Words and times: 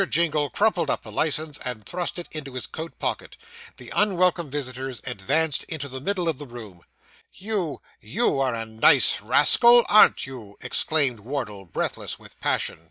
Jingle 0.09 0.49
crumpled 0.49 0.89
up 0.89 1.03
the 1.03 1.11
licence, 1.11 1.59
and 1.63 1.85
thrust 1.85 2.17
it 2.17 2.27
into 2.31 2.55
his 2.55 2.65
coat 2.65 2.97
pocket. 2.97 3.37
The 3.77 3.93
unwelcome 3.95 4.49
visitors 4.49 4.99
advanced 5.05 5.63
into 5.65 5.87
the 5.87 6.01
middle 6.01 6.27
of 6.27 6.39
the 6.39 6.47
room. 6.47 6.81
'You 7.33 7.81
you 7.99 8.39
are 8.39 8.55
a 8.55 8.65
nice 8.65 9.21
rascal, 9.21 9.85
arn't 9.87 10.25
you?' 10.25 10.57
exclaimed 10.59 11.19
Wardle, 11.19 11.65
breathless 11.65 12.17
with 12.17 12.39
passion. 12.39 12.79